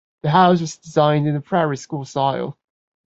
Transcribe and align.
The 0.23 0.31
house 0.31 0.61
was 0.61 0.77
designed 0.77 1.27
in 1.27 1.35
the 1.35 1.41
Prairie 1.41 1.77
School 1.77 2.05
style. 2.05 2.57